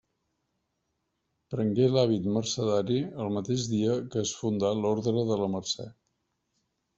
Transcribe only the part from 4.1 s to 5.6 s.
que es fundà l'Orde de la